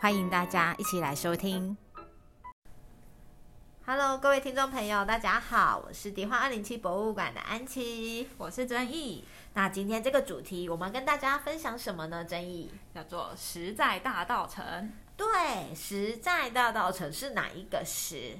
[0.00, 1.76] 欢迎大家一起来收听。
[3.84, 9.24] Hello，各位听众朋友，大家好，我是迪化二零七博物馆的安琪，我是曾毅。
[9.54, 12.24] 那今天这个主题，我们跟大家分享什么呢？
[12.24, 14.92] 曾毅叫做“实在大道城”。
[15.18, 18.38] 对，实在大道城是哪一个实？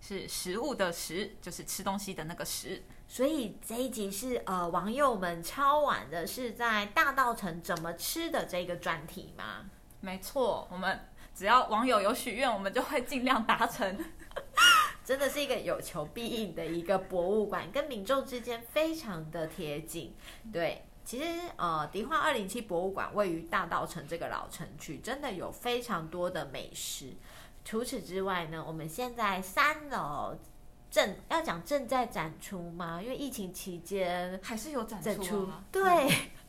[0.00, 2.82] 是食物的食，就是吃东西的那个食。
[3.06, 9.66] 所以这一集是呃网友们超晚的，是在大道城怎么吃的这个专题吗？
[10.00, 11.00] 没错，我们
[11.34, 13.98] 只要网友有许愿，我们就会尽量达成。
[15.04, 20.14] 真的是一个有求必应的一个博物馆，跟民众之间非常的贴近。
[20.52, 21.24] 对，其实
[21.56, 27.14] 呃，迪化二零七博物馆位于大道城这个老城区，真的有非常多的美食。
[27.64, 30.36] 除此之外呢，我们现在三楼
[30.90, 33.00] 正要讲正在展出吗？
[33.00, 35.48] 因为疫情期间还是有展出。
[35.70, 35.82] 对。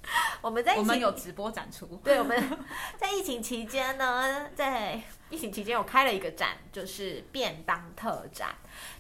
[0.42, 2.58] 我们在我们有直播展出， 对，我们
[2.98, 8.56] 在疫情期间呢，在疫情期间我开了一个展，就是便当特展。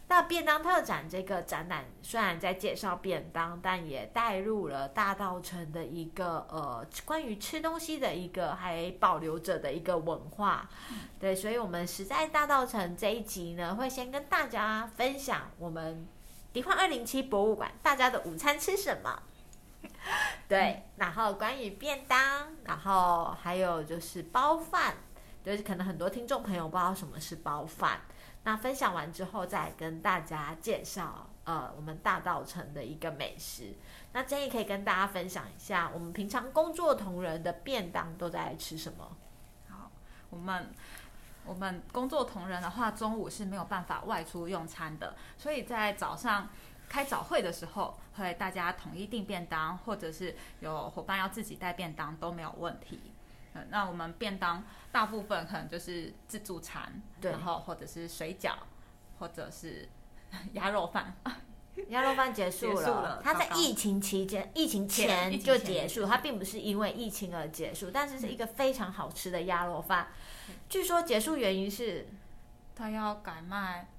[0.09, 10.69] 那便当特展这个展览虽然在介绍便当，但也带入了大道城的一个呃关于吃东西的一个还保留着的一个文化。
[11.19, 16.07] 对，所以我们实在大道城这一集呢，会先跟大家分享我们
[16.53, 19.23] 迪化二零七博物馆大家的午餐吃什么。
[20.47, 24.95] 对，然后关于便当，然后还有就是包饭，
[25.43, 27.99] 就是可能很多听众朋友不知道什么是包饭。
[28.43, 33.73] 那分享完之后，再跟大家介绍呃我们大道城的一个美食。
[34.13, 39.17] 那建议可以跟大家分享一下，我们平常工作同仁的便当都在吃什么？
[39.69, 39.91] 好，
[40.29, 40.71] 我们
[41.45, 46.47] 我们工作同仁的话，中午是没有办法外出用餐的，所以在早上。
[46.89, 53.11] 开早会的时候，会大家统一订便当，或者是有伙伴要自己带便当都没有问题。
[53.53, 58.53] 嗯，那我们便当大部分可能就是自助餐，然后或者是水饺，
[59.19, 59.89] 或者是
[60.53, 61.15] 鸭肉饭。
[61.89, 70.07] 鸭肉饭结束了，它在疫情期间、疫情前就结束，它并不是因为疫情而结束，但是是一个非常好吃的鸭肉饭。
[70.67, 72.07] 据说结束原因是
[72.75, 73.89] 它要改卖。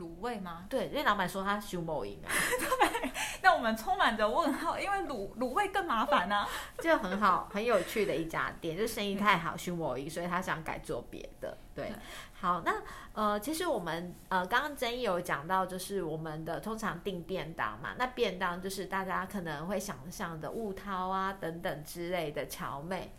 [0.00, 0.64] 卤味吗？
[0.70, 2.28] 对，因为老板说他修某音啊。
[2.32, 3.12] 对，
[3.42, 6.46] 那我们充满着问号，因为卤卤味更麻烦呢。
[6.80, 11.56] 就很好，很有趣的一家店，就生意太好，修某音，所以他想改做别的。
[11.74, 11.92] 对，
[12.40, 12.72] 好，那
[13.12, 23.12] 呃，其实我们呃刚刚真有讲到，就是我们的通常订便当嘛，那便当就是大家可能会想象的雾涛啊等等之类的桥妹。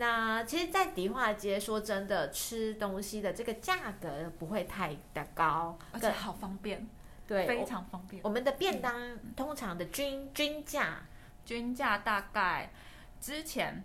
[0.00, 6.88] 那其实，在迪化街，说真的，吃东西的这个价格不会太的高，而且好方便，
[7.26, 8.22] 对，非常方便。
[8.24, 11.02] 我们的便当通常的均均价，
[11.44, 12.72] 均价大概
[13.20, 13.84] 之前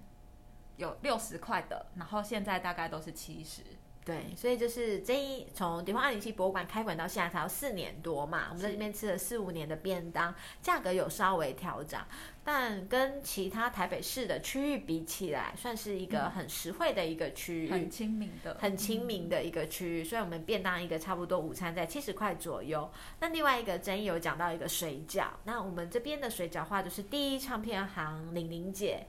[0.78, 3.62] 有六十块的，然后现在大概都是七十。
[4.06, 12.00] 对，所以就是这一从迪化二零七博物馆开馆到现在才要四年多嘛，我们在这边吃了四五年的便当，价格有稍微调整，
[12.45, 20.03] 但跟其他台北市的区域比起来，算是一个很实惠的一个区域，很亲民的，很亲民的一个区域。
[20.03, 22.89] 所以我们便当一个差不多午餐在七十块左右。
[23.19, 29.07] 那另外一个争议有讲到一个水饺，那我们这边的水饺话就是第一唱片行玲玲姐。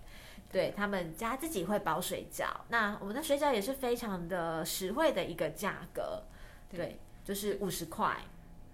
[0.53, 6.23] 对他们家自己会包水饺，那我们的水饺也是非常的实惠的一个价格，
[6.71, 8.17] 对，就是五十块，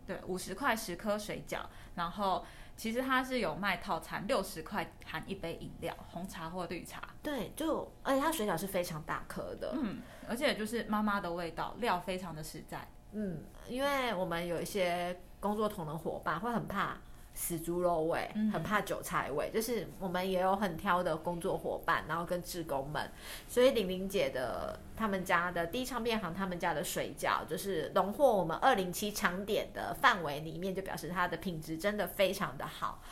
[0.07, 1.61] 对，五十块十颗水饺，
[1.95, 2.45] 然后
[2.77, 16.97] 其实它是有卖套餐，六十块含一杯饮料，红茶或绿茶，对，就而且它水饺是非常大颗的，嗯，而且就是妈妈的味道，料非常的实在，嗯，因为我们有一些工作同的伙伴会很怕。
[17.35, 23.11] 死猪肉味，很怕韭菜味，就是我们也有很挑的工作伙伴，然后跟职工们，
[23.49, 33.03] 所以玲玲姐的他们家的第一唱片行，他们家的水饺就是荣获我们二零七常点的范围里面，就表示它的品质真的非常的好。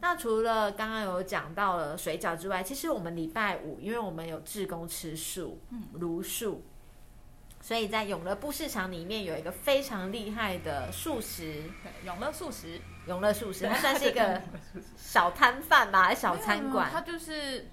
[0.00, 6.62] 那除了刚刚有讲到了水饺之外，其实我们礼拜五，因为我们有志工吃素，嗯，如素。
[7.62, 11.62] 所以在永乐布市场里面有一个非常厉害的素食，
[12.06, 14.40] 永乐素食，永乐素食，它算是一个
[14.96, 16.88] 小摊贩吧， 小餐馆。
[16.92, 17.68] 它就是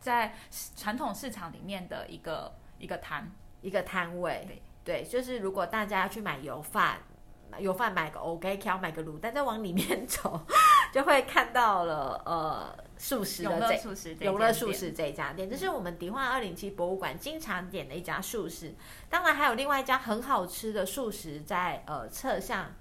[0.00, 0.34] 在
[0.76, 3.30] 传统市场里面的一个一个摊，
[3.60, 4.62] 一个摊位。
[4.82, 6.98] 对，就是如果大家要去买油饭，
[7.58, 10.40] 油饭买个 OK，挑买个卤蛋，再往里面走，
[10.92, 18.74] 就会看到了呃素食的这素食永乐素食这一家店，这是我们迪化二零七博物馆经常点的一家素食。
[19.10, 22.72] 当然还有另外一家很好吃的素食，在呃侧向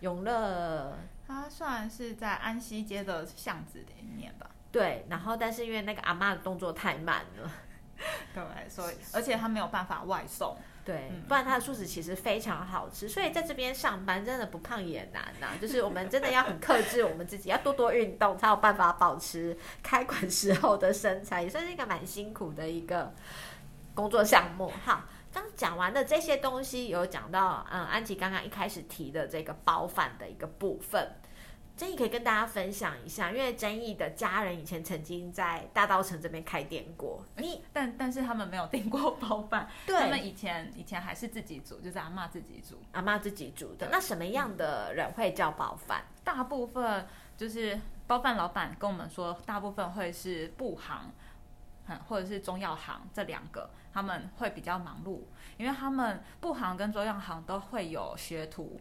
[0.00, 4.50] 永乐，它算是在安溪街的巷子里面吧。
[4.70, 7.50] 对，然后但是因为那个阿妈的动作太慢了，
[8.34, 10.56] 对，所以而且他没有办法外送。
[10.84, 15.48] 对，不然它的素食其实非常好吃，所以在这边上班真的不胖也难呐。
[15.60, 23.12] 就是我们真的要很克制我们自己，要多多运动，才有办法保持开馆时候的身材，也算是一个蛮辛苦的一个
[23.94, 24.72] 工作项目。
[24.84, 25.02] 好，
[25.36, 31.12] 刚讲完的这些东西，有讲到嗯，安琪刚刚一开始提的这个包饭的一个部分。
[31.76, 43.90] 争议可以跟大家分享一下，因为争议的家人以前曾经在大稻城这边开店过，你但但是他们没有订过包饭，对，他们以前以前还是自己煮，就是阿妈自己煮，阿妈自己煮的。
[43.92, 46.02] 那什么样的人会叫包饭？
[46.24, 47.06] 大部分
[47.36, 51.12] 就是包饭老板跟我们说，大部分会是布行，
[52.08, 55.22] 或者是中药行这两个，他们会比较忙碌，
[55.56, 58.80] 因为他们布行跟中药行都会有学徒。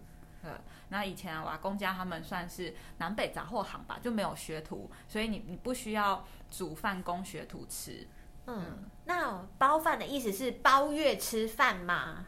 [0.89, 8.07] 那以前瓦工家他们算是南北杂货行吧，就没有学徒，所以你你不需要煮饭供学徒吃。
[8.45, 12.25] 嗯，那包饭的意思是包月吃饭吗？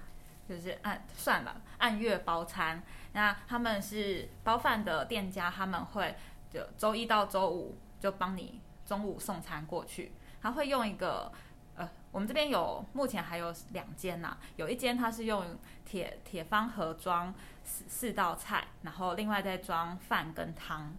[0.50, 2.82] 就是按算了，按月包餐。
[3.14, 6.16] 那他们是包饭的店家，他们会
[6.50, 10.14] 就周一到周五就帮你中午送餐过去。
[10.48, 11.32] 他会用一个
[11.76, 17.34] 呃，我们这边有目前还有两间呐，有一间他是用铁铁方盒装。
[17.70, 20.96] 四四道菜，然后另外再装饭跟汤，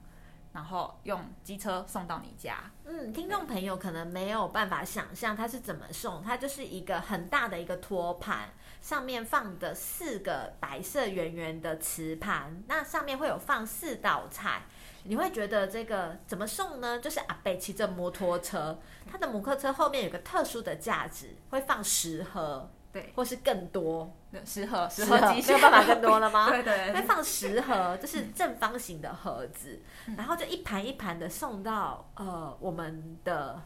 [0.53, 2.59] 然后用机车送到你家。
[2.85, 8.51] 嗯，听众朋友可能没有办法想象它是怎么送，它就是一个很大的一个托盘，
[8.83, 14.65] 上面放的四个白色圆圆的瓷盘，那上面会有放四道菜。
[15.09, 17.01] 你会觉得这个怎么送呢？
[17.01, 18.79] 就是阿贝骑着摩托车，
[19.11, 22.71] 他的摩托车后面有个特殊的架子，会放十盒。
[22.93, 24.15] 对，或是更多
[24.45, 26.49] 十盒，十盒没有办法更多了吗？
[26.51, 29.81] 对对，会放十盒，就是正方形的盒子，
[30.17, 33.61] 然后就一盘一盘的送到呃我们的。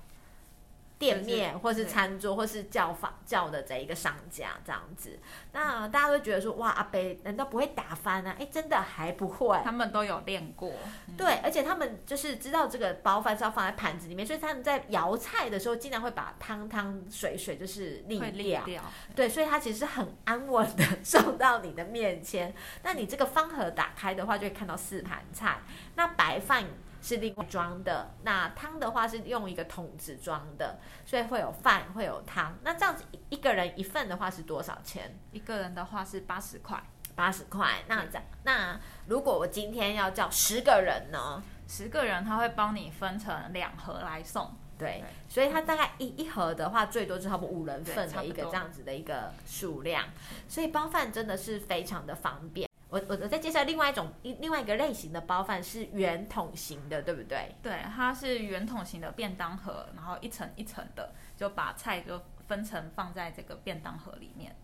[1.02, 5.18] 店面或是餐桌或是叫房叫的这一个商家这样子，
[5.50, 8.32] 那大家都觉得说哇阿北难道不会打翻呢？
[8.38, 10.72] 哎，真的还不会，他们都有练过。
[11.18, 18.84] 对，而且他们就是知道这个包饭是要放在盘子里面，所以他们在舀菜的时候，经常会把汤汤水水就是沥掉。
[19.16, 22.54] 对，所以它其实很安稳的 送到你的面前。
[22.84, 25.58] 那你这个方盒打开的话，就会看到四盘菜。
[25.96, 26.64] 那白饭。
[27.02, 32.56] 是另外装的，那汤的话是用一个桶子装的，所以会有饭，会有汤。
[32.62, 35.18] 那这样子一个人一份的话是多少钱？
[35.32, 36.80] 一个人的话是八十块，
[37.16, 37.82] 八十块。
[37.88, 41.42] 那这样那如果我今天要叫十个人呢？
[41.68, 50.04] 十个人他会帮你分成两盒来送，对，所以他大概一一盒的话，最多就差不多五人份的一个这样子的一个数量，
[50.46, 52.68] 所以包饭真的是非常的方便。
[52.92, 57.54] 我我我再介绍另外一种一另外一个类型的包饭是圆筒型的，对不对？
[57.62, 64.54] 对，它是圆筒型的便当盒，然后一层一层的就把菜就分层放在这个便当盒里面。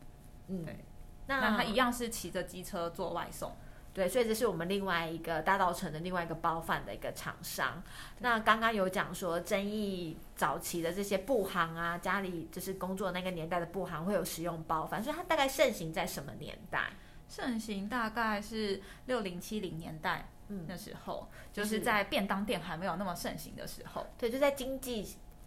[0.49, 0.85] 嗯，对。
[1.27, 3.57] 那它一样是骑着机车做外送。
[3.95, 7.83] 对，所以这是我们另外一个大稻城的另外一个包饭的一个厂商。
[8.19, 16.91] 那刚刚有讲说，争议早期的这些布行啊，家里就是工作那个年代的布行会有使用包饭，所以它大概盛行在什么年代？
[17.29, 20.29] 盛行大概是六零七零年代
[20.67, 24.07] 那时候，就是在便当店还没有那么盛行的时候。
[24.17, 25.07] 对，就在经济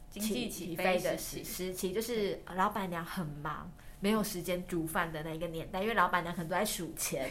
[0.10, 3.72] 经济起飞的时时期，就是老板娘很忙。
[4.02, 7.30] 没有时间煮饭的那个年代，因为老板娘可能都在数钱，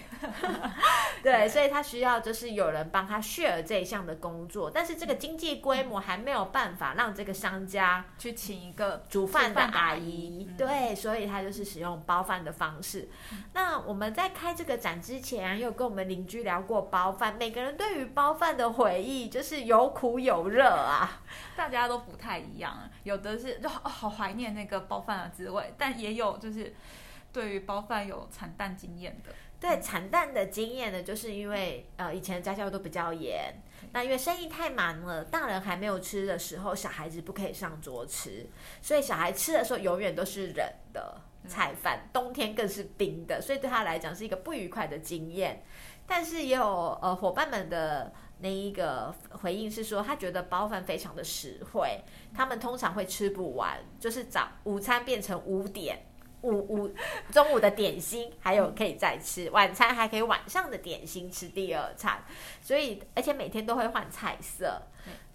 [1.20, 13.08] 对，所以他需要就是有人帮他 share 这一项的工作，但是这个经济规模还没有办法让这个商家去请一个煮饭的阿姨，对，所以他就是使用包饭的方式。
[13.52, 21.20] 那我们在开这个展之前，有跟我们邻居聊过包饭，每个人对于包饭的回忆就是有苦有热啊，
[21.56, 26.59] 大家都不太一样，有的是就好怀念那个包饭的滋味，但也有就是。
[26.60, 26.74] 是
[27.32, 33.54] 对于包饭有惨淡经验的，对惨淡的经验呢，就是因为呃以前家教都比较严，
[33.92, 38.46] 那因为生意太忙了，大人还没有吃的时候，小孩子不可以上桌吃，
[38.82, 45.62] 所以小孩吃的时候永远都是冷的菜饭，冬天更是冰的，所以对他来讲是一个不愉快的经验。
[46.06, 52.00] 但是也有呃伙伴们的那一个回应是说，他觉得包饭非常的实惠，
[52.34, 56.06] 他们通常会吃不完，就是早午餐变成五点。
[56.42, 56.94] 午午
[57.32, 62.24] 中午的点心，还有可以再吃晚餐，还可以晚上的点心吃第二餐，
[62.62, 64.82] 所以而且每天都会换菜色。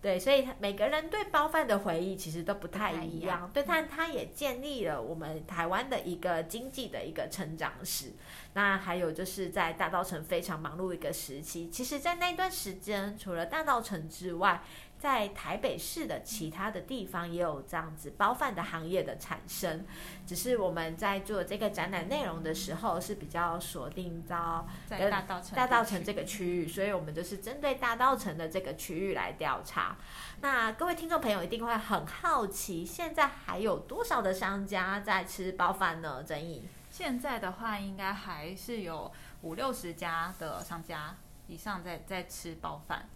[0.01, 3.49] 对，所以每个人对包饭的回忆其实都不太一样。
[3.51, 8.13] 对，但它也建立了我们台湾的一个经济的一个成长史。
[8.53, 14.61] 那还有就是在大稻城非常忙碌的一个时期，其实，在那段时间，除了大稻城之外，
[14.97, 19.85] 在台北市的其他的地方也有这样子包饭的行业的产生，
[20.25, 29.97] 只是我们在做这个展览内容的时候是比较锁定到在大稻城大稻城这个区域，所以我们就是针对大稻城的这个区域来调查。
[30.41, 36.23] 那各位听众朋友一定会很好奇，现在还有多少的商家在吃包饭呢？
[36.23, 39.11] 曾毅，现在的话应该还是有
[39.41, 41.15] 五六十家的商家
[41.47, 43.07] 以上在在吃包饭。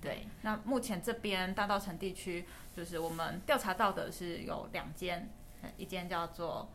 [0.00, 5.28] 对，那目前这边大稻城地区，就是我们调查到的是有两间，
[5.76, 6.70] 一间叫做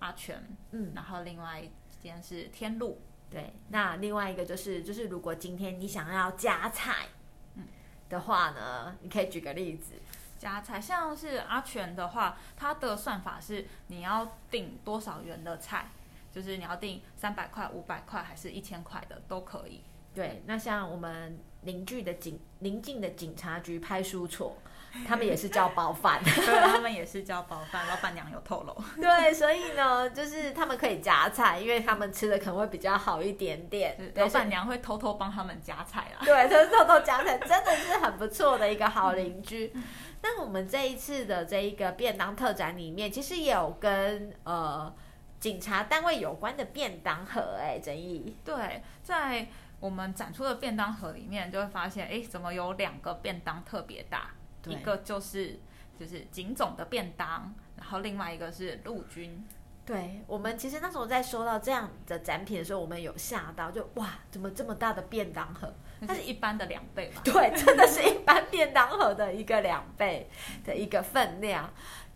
[0.00, 3.00] 阿全，嗯，然后另外一间是天路，
[3.30, 7.08] 对，那另外一个就是，就是如果今天你想要加菜，
[7.54, 7.68] 嗯
[8.08, 9.94] 的话呢，你可以举个例子，
[10.38, 15.90] 加菜，像是阿全的话，它的算法是你要订多少元的菜，
[16.32, 19.82] 就是你要订三百块、五百块还是一千块的都可以。
[20.14, 24.56] 对，那像我们邻居的警邻近的警察局派出所，
[25.08, 27.86] 他们也是叫包饭， 对，他们也是叫包饭。
[27.88, 33.96] 老板娘有透露，对，所以呢，就是他们可以夹菜，因为他们吃的可能会比较好一点点。
[34.16, 39.72] 老板娘会偷偷帮他们夹菜啊，对，是偷偷夹菜，真的是很不错的一个好邻居。
[40.22, 44.94] 那我们这一次的这一个便当特展里面，其实也有跟呃
[45.40, 49.48] 警察单位有关的便当盒，哎，争议，对，在。
[49.82, 54.30] 我们展出的便当盒里面，就会发现，哎，怎么有两个便当特别大？
[54.66, 55.58] 一个就是
[55.98, 59.44] 就是警总的便当，然后另外一个是陆军。
[59.84, 65.74] 对我们其实那时候在收到这样的展品的时候，我们有吓到，就哇，怎么这么大的便当盒？
[66.06, 67.20] 它是一般的两倍嘛？
[67.26, 70.30] 对，真的是一般便当盒的一个两倍
[70.64, 71.68] 的一个分量。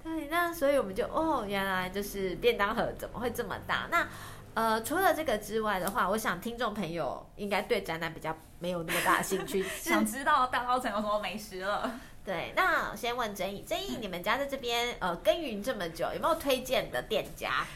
[0.05, 3.89] 对，那所以我们就哦，原来就是便当盒怎么会这么大？
[3.91, 4.07] 那。
[4.57, 12.01] 呃，除了这个之外的话，我想听众朋友应该对展览比较没有那么大兴趣， 想知道大稻城有什么美食了。
[12.25, 17.67] 对，那先问曾毅，曾毅，你们家在这边呃耕耘这么久，有没有推荐的店家？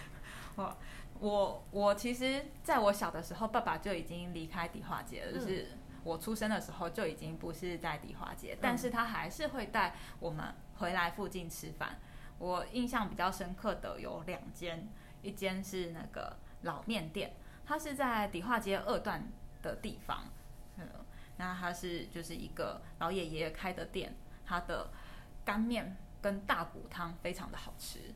[0.56, 0.74] 我
[1.18, 5.66] 我我其实在我小的时候，爸爸就已经离开迪化街了，就是
[6.02, 10.46] 我出生的时候就已经不是在迪化街，但是他还是会带我们
[10.78, 12.00] 回来附近吃饭。
[12.38, 14.88] 我印象比较深刻的有两间，
[15.20, 16.34] 一间是那个。
[16.62, 17.32] 老面店，
[17.64, 19.30] 它是在迪化街二段
[19.62, 20.24] 的地方，
[20.76, 20.86] 嗯，
[21.36, 24.14] 那它是就是一个老爷爷开的店，
[24.44, 24.90] 它的
[25.44, 28.14] 干面跟大骨汤非常的好吃。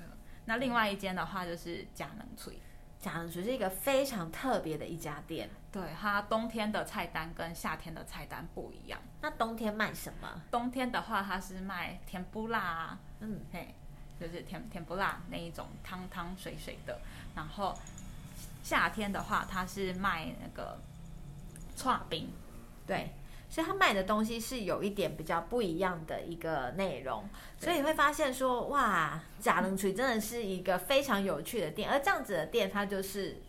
[0.00, 0.06] 嗯，
[0.44, 2.60] 那另外一间的话就是佳能脆，
[3.00, 9.00] 佳能脆是一个非常特别的一家店，对，它冬天的菜单跟夏天的菜单不一样。
[9.22, 10.42] 那冬天卖什么？
[10.50, 13.74] 冬天的话，它是卖甜不辣，嗯，嘿。
[14.20, 17.00] 就是甜甜不辣那一种汤汤水水的，
[17.34, 17.74] 然后
[18.62, 20.78] 夏天的话，它是卖那个
[21.76, 22.28] 串冰，
[22.86, 23.10] 对，
[23.48, 33.40] 所以他卖的东西是有一点比较不一样的一个内容，所以你会发现说，哇，假能锤真的是一个非常有趣的店，而这样子的店，它就是。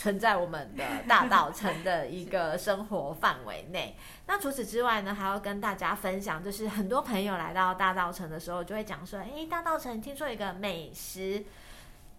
[0.00, 3.96] 存在我们的大道城的一个生活范围内。
[4.28, 11.44] 那除此之外呢，还要跟大家分享，就是很多朋友来到大道城的时候，就会讲说：“哎，大道城听说一个美食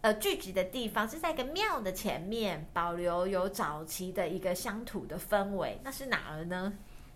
[0.01, 5.79] 呃聚集的地方是在一个庙的前面，保留有早期的一个乡土的氛围。
[5.83, 6.73] 那是哪儿呢？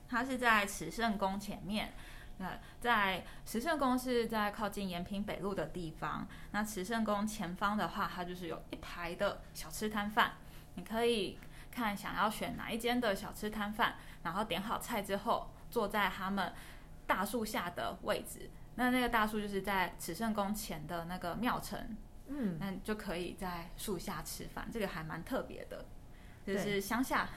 [0.10, 1.94] 它是在慈圣宫前面。
[2.38, 6.28] 那在慈圣宫是在靠近延平北路的地方。
[6.52, 10.34] 那慈圣宫前方的话，它就是有一排的小吃摊贩。”
[10.76, 11.38] 你可以
[11.72, 16.52] 看想要选哪一间的小吃摊贩，然后点好菜之后，坐在他们
[17.06, 18.50] 大树下的位置。
[18.76, 21.96] 那那个大树就是在慈圣宫前的那个庙城，
[22.28, 25.86] 嗯，那就可以在树下吃饭，这个还蛮特别的。
[26.46, 27.28] 就是乡下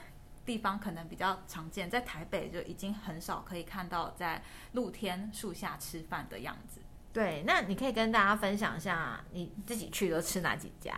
[0.45, 6.81] 地方可能比较常见，在台北就已经很少可以看到在露天树下吃饭的样子。
[7.13, 10.93] 对，那你可以跟大家分享一下你自己去都吃哪几家，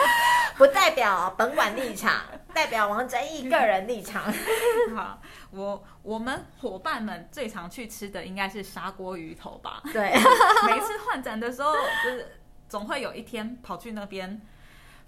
[0.56, 2.22] 不代表本馆立场，
[2.54, 4.32] 代表王真义个人立场。
[4.96, 5.20] 好，
[5.50, 9.82] 我我们伙伴们最常去吃的应该是砂锅鱼头吧？
[9.92, 10.12] 对，
[10.66, 12.39] 每次换展的时候，就是
[12.70, 14.40] 总会有一天跑去那边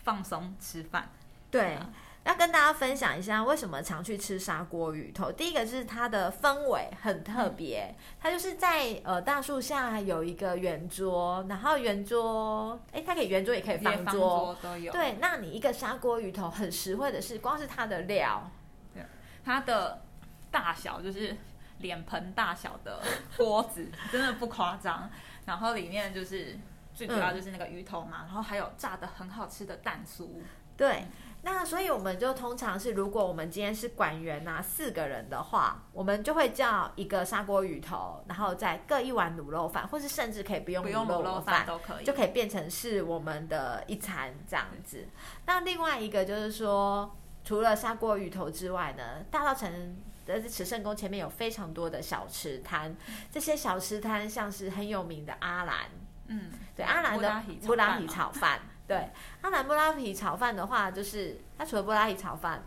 [0.00, 1.08] 放松吃饭。
[1.50, 1.78] 对。
[2.24, 5.32] 要跟大家分享一下为什么常去吃砂锅鱼头。
[5.32, 14.92] 第一个是它的氛围很特别，它就是在呃大树下有一个圆桌，然后圆桌，哎，它可以圆桌也可以方桌都有。
[14.92, 18.48] 对，那你一个砂锅鱼头很实惠的是，光是它的料，
[18.94, 19.02] 对，
[19.44, 20.00] 它的
[20.48, 21.36] 大小就是
[21.78, 23.02] 脸盆大小的
[23.36, 25.10] 锅子，真的不夸张。
[25.44, 26.56] 然后里面就是
[26.94, 30.28] 最主要就是那个鱼头嘛，然后还有炸的很好吃的蛋酥，
[30.76, 31.04] 对。
[31.44, 45.08] 那所以我们就通常是，如果我们今天是管员呐，四个人的话，我们就会叫一个砂锅鱼头，然后再各一碗卤肉饭，或是甚至可以不用卤肉饭都可以，就可以变成是我们的一餐这样子。
[45.44, 52.94] 那另外一个就是说，除了砂锅鱼头之外呢，大稻城的慈圣宫前面有非常多的小吃摊，
[53.32, 55.86] 这些小吃摊像是很有名的阿兰，
[56.26, 58.60] 嗯，对，阿兰的布拉提炒饭。
[58.86, 59.08] 对，
[59.40, 62.62] 阿兰布拉提炒饭的话，就是它除了布拉提炒饭，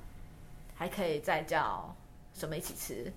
[0.75, 1.95] 还可以再叫
[2.33, 3.13] 什么一起吃？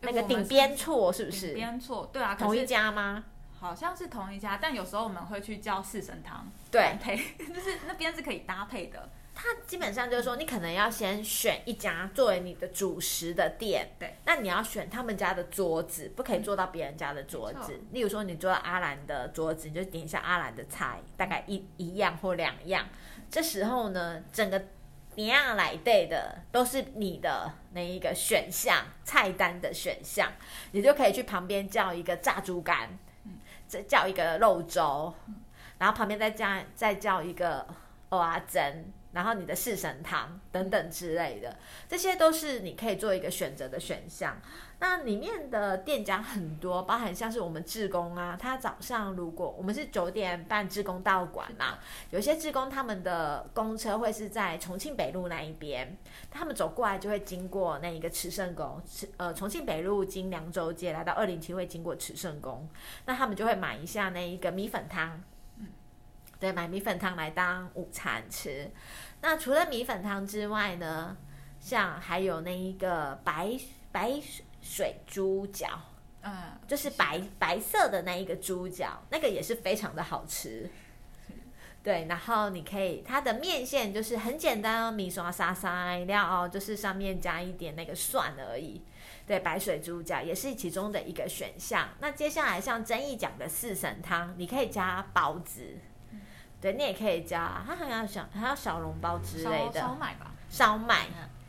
[0.00, 1.48] 那个顶边错是不是？
[1.48, 3.24] 顶边错，对啊，同一家吗？
[3.58, 9.08] 好像是同一家，但有时候我们会去叫四神汤，对，配， 就是那边是可以搭配的。
[9.34, 14.14] 它基本上就是说，你可能要先选一家作为你的主食的店，对。
[14.24, 17.80] 那你要选他们家的桌子，不可以坐到别人家的桌子。
[17.90, 22.86] 例如说，你坐到阿兰的桌子，你就点一下阿兰的菜，大概一一样或两样。
[23.28, 24.62] 这时候呢，整个
[25.16, 30.32] 尼亚来对的都是你的那一个选项菜单的选项，
[30.70, 32.96] 你就可以去旁边叫一个炸猪肝，
[33.66, 35.12] 再叫一个肉粥，
[35.78, 37.66] 然后旁边再加再叫一个
[38.10, 38.92] 蚵仔煎。
[39.14, 41.56] 然后你的四神汤等等之类的，
[41.88, 44.36] 这些都是你可以做一个选择的选项。
[44.80, 51.78] 那里面的店家很多，包含像是我们志工啊，他早上如果我们是九点半志工到馆嘛，
[52.10, 55.96] 有些志工他们的公车会是在重庆北路那一边，
[56.30, 58.82] 他们走过来就会经过那一个慈圣宫，
[59.16, 62.68] 呃，重庆北路经凉州街来到二零七会经过慈圣宫，
[63.06, 65.22] 那他们就会买一下那一个米粉汤。
[66.38, 68.70] 对，买米粉汤来当午餐吃。
[69.20, 71.16] 那除了米粉汤之外呢，
[71.58, 73.58] 像还有那一个白
[73.90, 74.20] 白
[74.60, 75.68] 水猪脚，
[76.22, 80.70] 嗯，就是白白色的那一个猪脚，那个也是非常的好吃。
[81.82, 88.82] 对，然后你可以，它的面线就是很简单哦，米刷沙沙料哦，就是上面加一点那个蒜而已。
[89.26, 91.90] 对，白水猪脚也是其中的一个选项。
[92.00, 95.78] 那接下来像曾毅讲的四神汤，你可以加包子。
[96.64, 101.08] 对你也可以加，它好像小还有小笼包之类的烧麦吧，烧麦，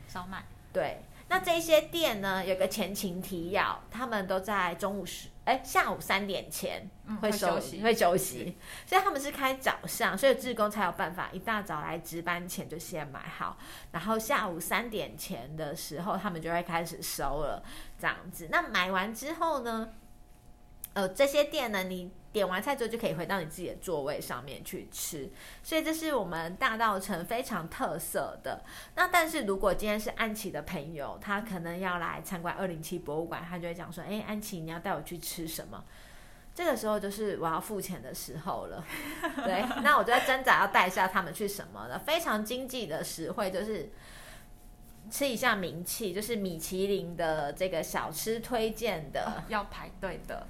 [0.10, 0.44] 烧麦。
[0.74, 6.90] 对，那这些店呢，有个前情提要，他们都在中午十哎下午三点前
[7.22, 13.58] 会休息，会休息，所以他们是开早上，所以志工才有办法一大早来值班前就先买好，
[13.94, 17.64] 然后下午三点前的时候，他们就会开始收了，
[17.98, 18.50] 这样子。
[18.52, 19.94] 那买完之后呢，
[20.92, 22.12] 呃，这些店呢，你。
[22.36, 25.32] 点完菜之后就可以回到你自己的座位上面去吃，
[25.64, 28.62] 所以这是我们大道城非常特色的。
[28.96, 35.82] 那但是如果今天是安琪的朋友，他可能要来参观二零七博物馆，他就会讲说：“哎，安琪，你要带我去吃什么？”
[36.54, 38.84] 这个时候就是我要付钱的时候了。
[39.46, 41.98] 对，那我就在挣扎要带一下他们去什么了？
[41.98, 43.90] 非常经济的实惠，就是
[45.10, 50.46] 吃一下名气，就是米其林的这个小吃推荐的，要排队的。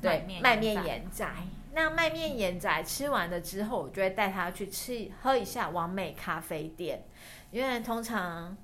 [0.00, 1.26] 对，麦面盐仔。
[1.72, 7.04] 那麦面盐仔吃完了之后，我就会带他去吃喝一下完美咖啡店，
[7.50, 8.56] 因为通常。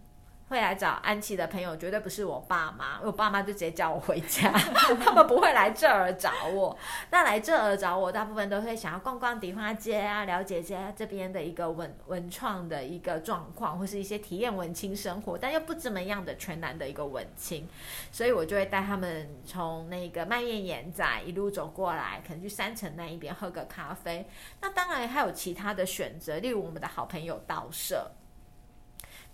[0.48, 4.52] 会来找安琪的朋友绝对不是我爸妈，我爸妈就直接叫我回家，
[5.02, 6.78] 他们不会来这儿找我。
[7.11, 17.68] 那来这儿找我，大部分都会想要逛逛迪化街啊，了解一下这边的一个文文创的一个状况，或是一些体验文青生活，但又不怎么样的全男的一个文青。
[18.12, 24.24] 所以我就会带他们从那个麦面盐仔一路走过来，可能去山城那一边喝个咖啡。
[24.61, 28.12] 那当然还有其他的选择，例如我们的好朋友道社。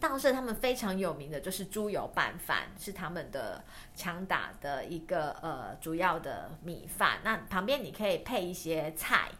[0.02, 7.20] 道社他们非常有名的就是猪油拌饭，是他们的强打的一个呃主要的米饭。
[7.22, 9.30] 那旁边你可以配一些菜，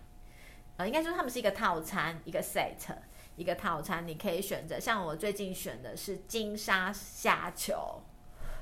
[0.77, 2.95] 呃，应该说他们是一个套餐，一个 set，
[3.37, 4.79] 一个套餐，你可以选择。
[4.79, 8.03] 像我最近选的是金沙虾球，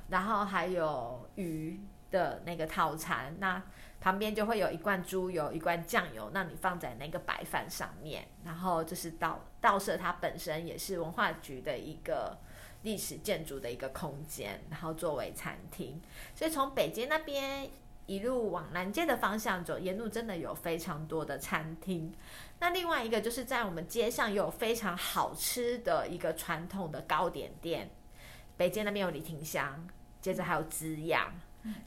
[0.09, 3.37] 然后还有鱼的那个套餐。
[3.39, 3.63] 那
[4.01, 12.39] 旁边就会有一罐猪油，一罐酱油，让你放在那个白饭上面，然后就是道道社它本身也是文化局的一个
[12.83, 16.01] 历史建筑的一个空间，然后作为餐厅，
[16.35, 17.69] 所以从北街那边
[18.07, 22.13] 一路往南街的方向走，沿路真的有非常多的餐厅。
[22.59, 27.91] 那另外一个就是在我们街上有非常好吃的一个传统的糕点店，
[28.57, 29.87] 北街那边有李廷香，
[30.21, 31.33] 接着还有滋养，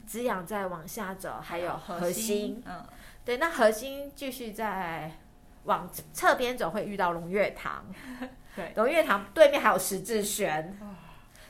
[0.06, 2.84] 滋养再往下走还有核心，嗯，
[3.24, 5.10] 对，那核心继续在
[5.64, 7.84] 往侧边走会遇到龙月堂，
[8.54, 10.78] 对，龙月堂对面还有十字轩，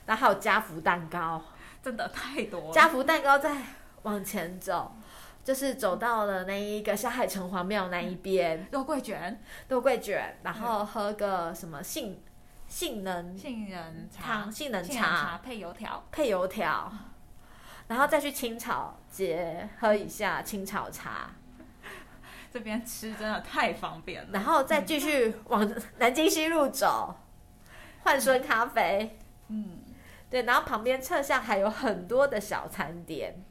[0.07, 1.43] 然后还有家福蛋糕，
[1.83, 2.73] 真的太多了。
[2.73, 3.57] 家福蛋糕再
[4.03, 4.97] 往前走。
[5.45, 12.19] 就是走到了那一个下海城隍庙那一边，肉桂卷、肉桂卷，然后喝个什么杏
[12.67, 16.91] 杏仁杏仁汤、茶、杏仁茶配油条，配油条，
[17.89, 21.31] 然后再去青草街喝一下青草茶，
[22.53, 24.31] 这边吃真的太方便了。
[24.33, 27.15] 然后再继续往南京西路走，
[28.03, 29.19] 焕顺咖啡，
[29.49, 29.79] 嗯，
[30.31, 33.45] 对，然后旁边侧巷还有很多的小餐点。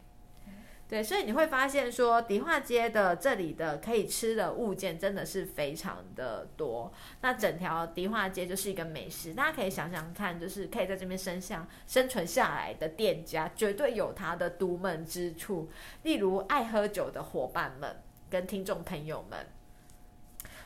[0.94, 6.94] 对，所以你会发现说，迪化街的这里的可以吃的物件真的是非常的多。
[7.22, 15.68] 那整条迪化街就是一个美食，大家可以想想看，就是可以在这边生下生存下来的店家，绝对有它的独门之处。
[16.04, 17.96] 例如爱喝酒的伙伴们
[18.30, 19.48] 跟听众朋友们，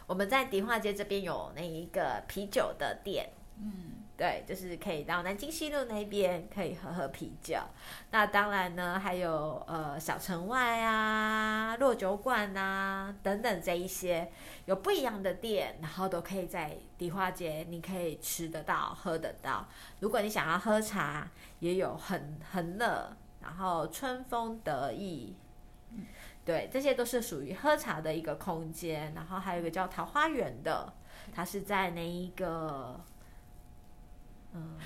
[0.08, 3.30] 我们在迪化街这边有那一个啤酒的店，
[3.62, 7.56] 嗯，对，就是可以到南京西路那边可以喝喝啤酒。
[8.10, 14.32] 那当然呢，还有呃小城外啊、落酒馆啊等等这一些
[14.66, 19.68] 有不一样的店，然后都可以在迪化街你可以吃得到、喝得到。
[20.00, 25.36] 如果你想要喝茶，也有很很乐，然后春风得意。
[26.44, 30.92] 对，这些都是属于喝茶的一个空间，然后还有一个叫桃花源的，
[31.32, 33.00] 它是在那一个，
[34.58, 34.78] 嗯，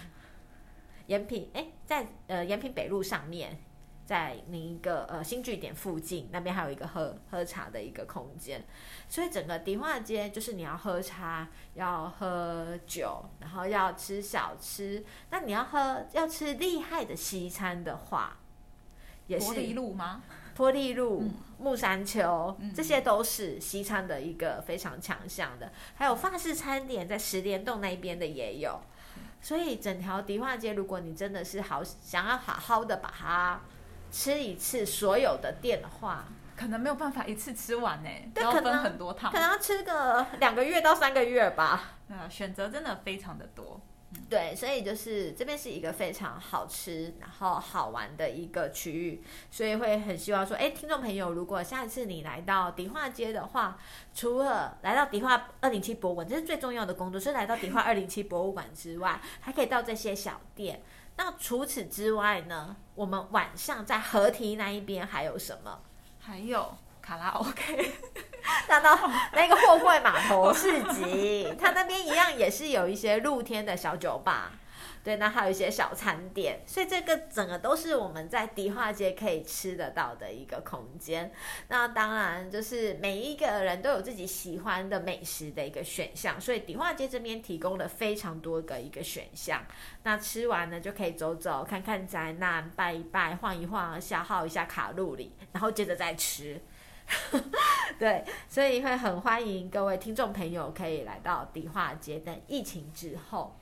[1.07, 3.57] 延平哎，在呃延平北路上面，
[4.05, 8.63] 在那一个呃新据点附近，那边还有一个喝喝茶的一个空间，
[9.07, 18.37] 所以整个迪化街就是你要喝茶，要喝酒，然后要吃小吃，那你要喝要吃厉害的西餐的话，
[19.27, 20.23] 也是柏林路吗？
[20.57, 25.71] 玻璃路、嗯木山丘，嗯这些都是西餐的一个非常强项的。
[25.93, 28.81] 还有法式餐点，在十联洞那一边的也有。
[29.41, 33.59] 所以整条迪化街，如果你真的是好想要好好的把它
[34.11, 36.25] 吃一次所有的店的话，
[36.55, 39.39] 可能没有办法一次吃完呢，对要分可能很多趟可。
[39.39, 41.95] 能要吃个两个月到三个月吧。
[42.09, 43.81] 啊，选择真的非常的多。
[44.29, 53.77] 对，所以就是这边是一个非常好吃，然后好玩的一个区域，所以会很希望说，哎，听众朋友，如果下一次你来到迪化街的话，
[54.13, 60.81] 除了来到迪化二零七博物馆，这是最重要的工作，是来到迪化二零七博物馆之外，还可以到这些小店。
[61.17, 65.81] 那除此之外呢，我们晚上在河堤那一边还有什么？
[66.19, 67.91] 还有卡拉 OK，
[68.67, 68.97] 大到
[69.33, 74.51] 那个货柜码头市集， 它那边一样也是有一些露天的小酒吧，
[75.03, 81.31] 对，那还有一些小餐点，所以这个整个都是我们在迪化街可以吃得到的一个空间。
[81.69, 89.65] 那当然就是每一个人都有自己喜欢的美食的一个选项，所以迪化街这边提供了非常多个一个选项。
[90.03, 96.61] 那吃完呢就可以走走，看看展览，拜一拜，晃一晃，消耗一下卡路里，然后接着再吃。
[97.99, 102.19] 对，所以会很欢迎各位听众朋友可以来到迪化街。
[102.19, 103.55] 等疫情之后，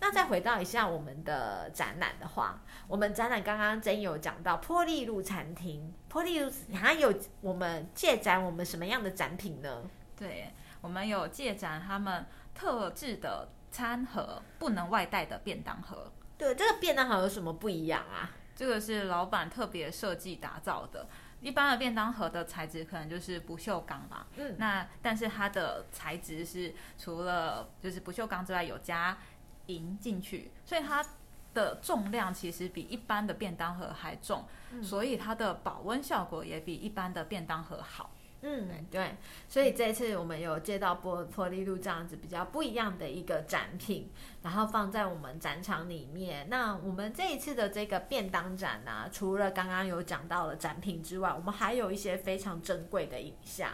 [0.00, 9.82] 那再回到一下我们的展览的话，我们展览刚刚真有讲到坡利路餐厅，坡利路还有我们借展我们什么样的展品呢？
[10.16, 16.10] 对我们有借展他们特制的餐盒，不能外带的便当盒。
[16.38, 18.30] 对，这个便当盒有什么不一样啊？
[18.54, 21.06] 这个是老板特别设计打造的。
[21.42, 29.18] 一般的便当盒的材质可能就是不锈钢吧，嗯，那但是它的材质是除了就是不锈钢之外有加
[29.66, 31.04] 银进去，所以它
[31.52, 34.44] 的重量其实比一般的便当盒还重，
[34.82, 38.10] 所以它的保温效果也比一般的便当盒好。
[38.44, 39.16] 嗯，对，
[39.48, 44.10] 所以这一次我们有借到玻玻璃路这样子比较不一样的一个展品，
[44.42, 46.48] 然后放在我们展场里面。
[46.50, 53.70] 那我们这一次的这个便当展呢、除了刚刚有讲到了展品之外，我们还有一些非常珍贵的影像。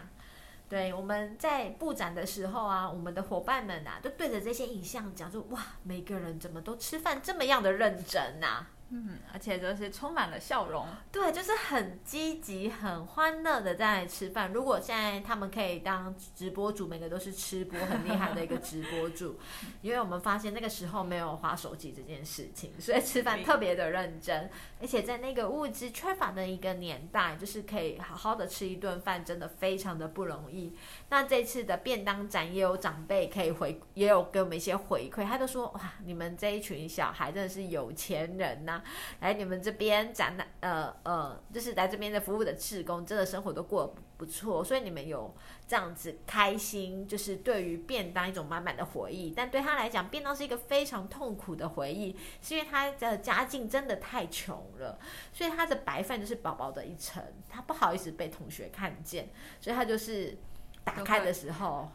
[0.69, 14.51] 对，我们在布展的时候啊，我们的伙伴们啊，都对着这些影像讲说：“哇，每个人怎么都吃饭这么样的认真呐、嗯，而且就是充满了笑容，对，就是很积极、很欢乐的在吃饭。
[14.51, 19.39] 如果现在他们可以当直播主，每个都是吃播很厉害的一个直播主，
[19.83, 24.49] 因为我们发现那个时候没有划手机这件事情，所以吃饭特别的认真。
[24.81, 30.75] 而且在那个物质缺乏的一个年代，就是可以好好的吃一顿饭，真的非常的不容易。
[31.11, 38.78] 那这次的便当展也有长辈可以回，也有给我们一些回馈，他都说哇，你们这一群小孩真的是有钱人呐。
[39.21, 45.35] 来你们这边展览，呃呃，就是来这边的服务的志工，真的生活都过得不错，所以你们有
[45.67, 49.33] 这样子开心，就是对于便当一种满满的回忆。
[49.37, 54.99] 但对他来讲，便当是一个非常痛苦的回忆，是因为他的家境真的太穷了，
[55.33, 60.37] 所以他的白饭就是薄薄的一层，他不好意思被同学看见，所以他就是
[60.85, 61.91] 打开的时候。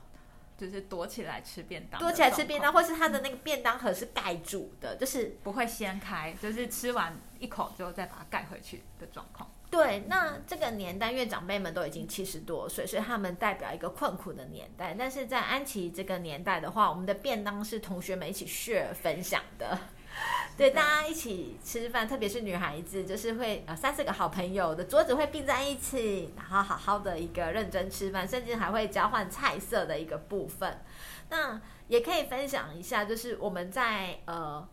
[0.64, 9.50] 就是躲起来吃便当，躲起来吃便当，或是他的那个便当盒是盖住的，就是不会掀开，就是吃完一口之后再把它盖回去的状况。
[9.70, 14.96] 对，那这个年代，因为长辈们都已经七十多岁，所以他们代表一个困苦的年代。
[14.98, 19.78] 但是在安琪这个年代的话，我们的便当是同学们一起 share 分享的。
[20.56, 30.82] 对，大家一起吃饭，特别是女孩子，就是会呃三四个好朋友的桌子会并在一起，然后好好的一个认真吃饭，甚至还会交换菜色的一个部分。
[31.30, 34.68] 那也可以分享一下，就是我们在呃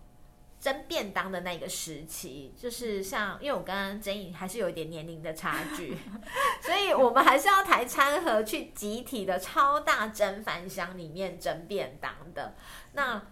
[0.61, 5.97] 蒸便当的那个时期，就是像因为我跟曾颖还是有一点年龄的差距，
[6.61, 12.55] 所以我们还是要抬餐盒去集体的超大蒸饭箱里面蒸便当的。
[12.93, 13.23] 那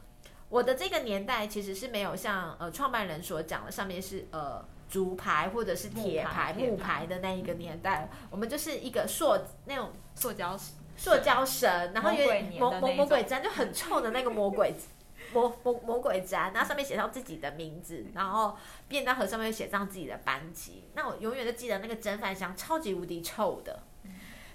[0.49, 10.59] 我的这个年代其实是没有像呃创办人所讲的，上面是呃竹排或者是铁牌木牌的那一个年代，我们就是一个塑那种塑胶
[10.97, 12.27] 塑胶绳，然后有
[12.59, 14.75] 魔魔魔鬼毡就很臭的那个魔鬼
[15.35, 18.57] 魔魔魔鬼毡，然后上面写上自己的名字，然后
[18.89, 20.89] 便当盒上面写上自己的班级。
[20.95, 23.83] 那我永远都记得那个蒸饭箱超级无敌臭的，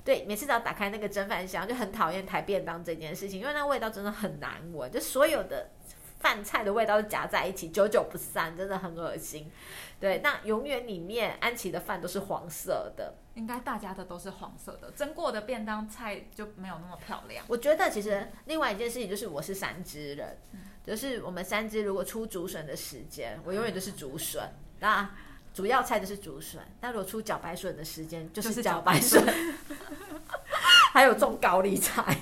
[0.03, 5.69] 对，每次只要打开那个蒸饭箱就很讨厌抬便当这件事情，因为那味道真的很难闻，就所有的。
[6.23, 9.51] 饭菜的味道夹在一起，久久不散，真的很恶心。
[9.99, 14.89] 对，那永远里面安琪的饭都是黄色的，应该大家的都是黄色的。
[14.91, 17.43] 蒸过的便当菜就没有那么漂亮。
[17.49, 20.37] 我觉得其实另外一件事情就是，我是三只人，
[20.85, 24.49] 就是我们三只如果出竹笋的时间，我永远都是竹笋。
[24.79, 25.09] 那
[25.53, 29.21] 主要菜就是竹笋，那如果出茭白笋的时间，就是茭白笋，
[30.93, 32.17] 还有种高丽菜。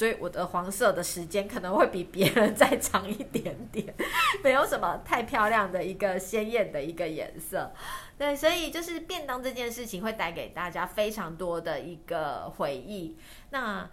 [0.00, 3.94] 所以我的黄色的时间可能会比别人再长一点点，
[4.42, 7.70] 没有什么太漂亮的一个鲜艳的一个颜色。
[8.16, 13.18] 对，所以就是便当这件事情会带给大家非常多的一个回忆。
[13.50, 13.90] 那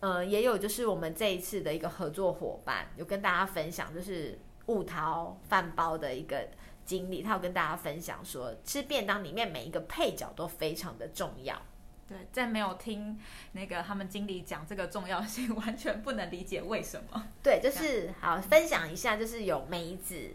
[0.00, 6.48] 呃，也有就是我们这一次的一个合作伙伴有跟大家分享，就是雾桃饭包的一个
[6.86, 11.60] 经历，他有跟大家分享说，吃便当里面每一个配角都非常的重要。
[12.08, 13.18] 对，在没有听
[13.50, 17.26] 那个他们经理讲这个重要性，完全不能理解为什么。
[17.42, 20.30] 对，就是好分享一下，就是有梅子，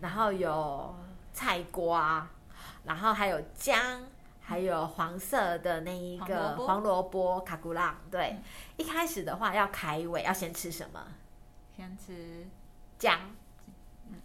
[0.00, 0.92] 然后有
[1.32, 2.28] 菜瓜，
[2.82, 4.02] 然后还有姜，
[4.40, 7.96] 还有黄色的那一个黄萝卜卡古拉。
[8.10, 8.36] 对，
[8.76, 11.06] 一开始的话要开胃，要先吃什么？
[11.76, 12.44] 先吃
[12.98, 13.20] 姜，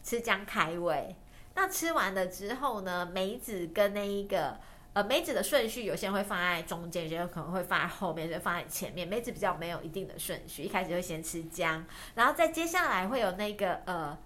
[0.04, 1.16] 吃姜开胃。
[1.54, 4.58] 那吃完了之后呢，梅子跟那一个。
[5.00, 9.08] 呃，梅子的顺序有些人会放在中间，有些人可能会放在后面，有些放在前面。
[9.08, 11.86] 梅子比较没有一定的顺序，一开始会先吃姜，
[12.16, 14.18] 然后再接下来会有那个呃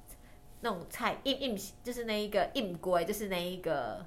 [0.62, 4.04] 那种菜硬硬，就是那一个硬龟，就是那一个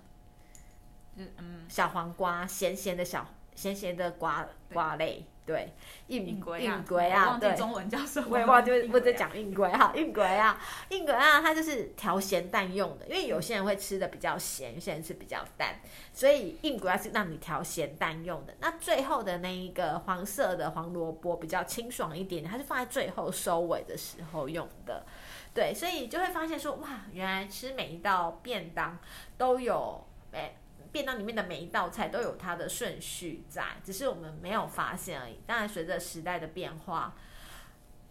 [1.14, 3.24] 嗯嗯小黄瓜，咸咸的小
[3.55, 5.24] 咸咸的瓜瓜类。
[5.46, 5.72] 对，
[6.09, 8.26] 硬龟硬龟啊，对，中文叫什么？
[8.30, 15.76] 我也忘记，我在讲硬龟哈，硬龟啊，硬龟啊，它就是调咸淡用的，因为有些人会吃的比较咸，有些人吃比较淡，
[16.12, 18.52] 所以硬龟是让你调咸淡用的。
[18.59, 25.06] 那最后的那一个黄色的黄萝卜比较清爽一点，它是放在最后收尾的时候用的。
[25.54, 28.98] 对，所以就会发现说，哇，原来吃每一道便当
[29.38, 30.56] 都有诶。
[30.96, 35.38] 便当里面的每一道菜都有它的顺序在，只是我们没有发现而已。
[35.46, 37.14] 当然，随着时代的变化，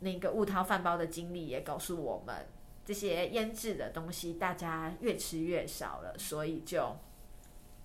[0.02, 2.48] 那个雾涛饭包的经历也告诉我们，
[2.86, 6.96] 这些腌制的东西大家越吃越少了，所以就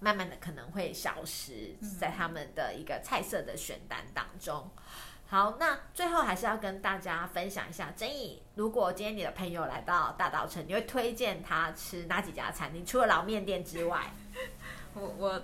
[0.00, 4.70] 慢慢的可能会消失在他们的一个菜色的选单当中。
[5.28, 8.42] 好，那最后还是要跟大家分享一下，争议。
[8.56, 12.84] 如果今天你的朋友来到大稻城，你会推荐他吃哪几家餐厅？
[12.84, 14.12] 除了老面店之外？
[14.94, 15.42] 我我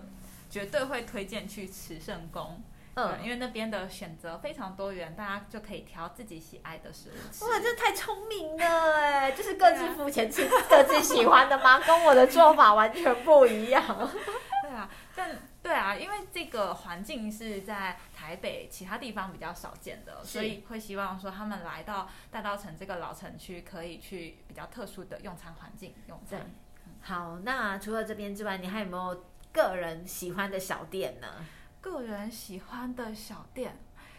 [0.50, 2.62] 绝对会推荐去慈圣宫，
[2.94, 7.46] 嗯，因为那边的选择非常多元，大家就可以挑自己喜爱的食物。
[7.46, 9.32] 哇，这太聪明了哎！
[9.32, 11.78] 就是各自付钱吃各自喜欢的吗？
[11.80, 13.82] 跟我的做法完全不一样。
[14.62, 26.50] 对啊，但对啊，因为这个环境是在台北其他地方比较少见的，所以会希望说他们来到大稻城这个老城区，可以去比较特殊的用餐环境用对餐。
[27.02, 29.24] 好，那除了这边之外，你还有没有
[29.56, 31.26] 个人喜欢的小店呢？
[31.80, 33.74] 个人喜欢的小店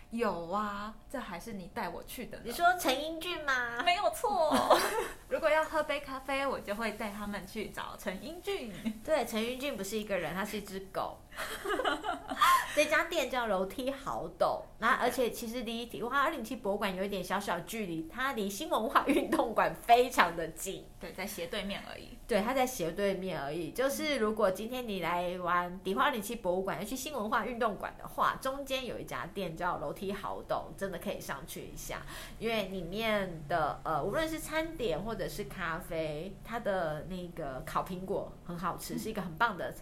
[0.09, 2.41] 有啊，这还是你带我去的。
[2.43, 3.83] 你说陈英俊吗？
[3.85, 4.51] 没有错。
[5.47, 8.69] 如果要喝杯咖啡，我就会带他们去找陈英俊。
[9.01, 11.19] 对，陈英俊不是一个人，他是一只狗。
[12.75, 20.85] 这家店叫楼梯好陡，那而且其实离迪化二零七博物馆有一点小小距离，它离新文化运动馆非常的近。
[20.99, 22.17] 对，在斜对面而已。
[22.27, 23.71] 对，它在斜对面而已。
[23.71, 32.01] 就是如果今天你来玩迪化零七博物馆，要去新文化运动馆的话，中间有一家店叫楼梯好陡，真的可以上去一下，
[32.39, 39.73] 因为里面的呃，无论是餐点或者是咖啡，它的那个烤苹果很好吃，是一个很棒的。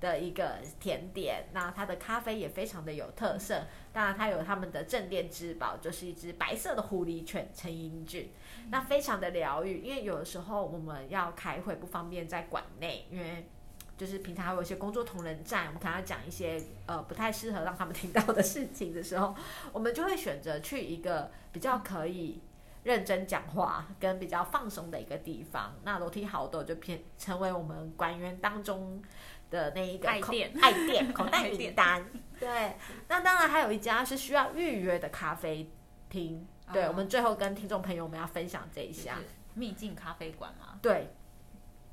[0.00, 3.62] 的一个甜点，那它的咖啡也非常的有特色。
[3.90, 8.30] 当然，它有他们的镇店之宝，就是一只白色的狐狸犬陈英俊，
[8.68, 9.80] 那非常的疗愈。
[9.80, 13.48] 因为有的时候我们要开会不方便在馆内，因为
[13.96, 19.34] 就是平常还有一些工作同仁在，我们可能要讲一些呃不太适合让他们听到的事情的时候，
[19.72, 22.42] 我们就会选择去一个比较可以
[22.84, 25.74] 认真讲话跟比较放松的一个地方。
[25.82, 29.02] 那楼梯好多就偏成为我们馆员当中。
[29.50, 32.04] 的那一个口爱店爱店口袋 名单，
[32.40, 35.70] 对，那当然还有一家是需要预约的咖啡
[36.10, 39.18] 厅，对，啊我们最后跟听众朋友们要分享这一就是下，
[39.52, 41.10] 秘境咖啡馆嘛，对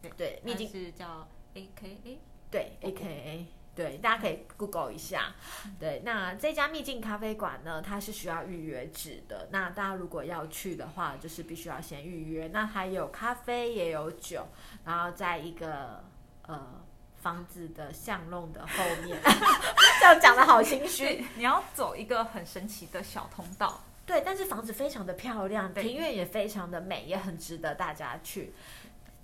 [0.01, 2.19] 对对，秘境是叫 A K A。
[2.49, 3.47] 对 A K A。
[3.73, 5.33] 对，大家可以 Google 一下。
[5.79, 9.47] 对，那这家秘境咖啡馆呢，它是需要预约制的。
[9.51, 12.49] 那大家如果要去的话，就是必须要先预约。
[12.49, 14.45] 那还有咖啡，也有酒，
[14.83, 16.03] 然后在一个
[16.47, 16.83] 呃
[17.21, 19.17] 房子的巷弄的后面，
[19.99, 21.25] 这样讲的好心虚。
[21.35, 23.81] 你要走一个很神奇的小通道。
[24.05, 28.53] 对，但是房子非常的漂亮，对庭院也非常的美，也很值得大家去。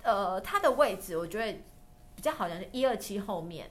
[0.02, 1.58] 呃，它的位置我觉得
[2.16, 3.70] 比较好像是一二七后面，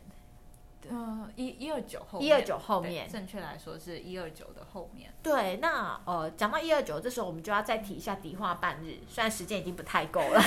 [0.90, 3.10] 呃，一一二九后一二九后面。
[3.10, 5.14] 正确来说是一二九的后面。
[5.22, 10.42] 对，那呃，讲到一二九，这时候我们就要再提一下迪化半日，虽然时间已经不太够了。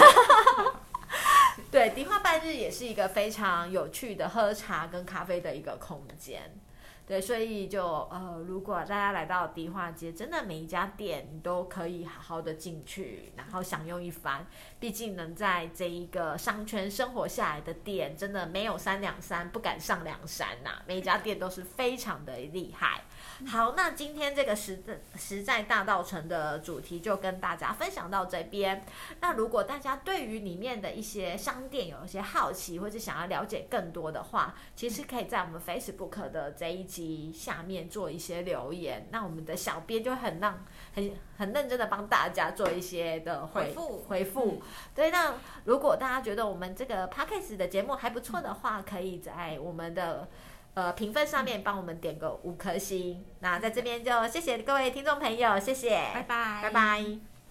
[1.71, 6.59] 对，迪化半日也是一个非常有趣的喝茶跟咖啡的一个空间。
[7.07, 14.47] 对，所以就呃，如果大家来到迪化街，真的每一家店你都可以好好的进去，然后享用一番。
[14.79, 23.03] 毕竟能在这一个商圈生活下来的店，真的没有三两三，不敢上梁山呐、每一家店都是非常的厉害。
[23.47, 28.85] 好，那今天这个实在实在大道城的主题就跟大家分享到这边。
[29.21, 39.09] 那如果大家对于里面的一些商店有一些好奇，或者想要了解更多的话，其实可以在我们 Facebook 的这一期集下面做一些留言。
[39.11, 44.63] 那我们的小编就很让很很认真的帮大家做一些的回回复回复。
[44.95, 45.35] 对，那
[45.65, 50.29] 如果大家觉得我们这个 Podcast 的节目还不错的话，可以在我们的。
[50.73, 53.25] 呃，评分上面帮我们点个五颗星。
[53.41, 56.71] 那在这边就谢谢各位听众朋友，谢谢，拜拜，拜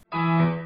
[0.09, 0.58] 拜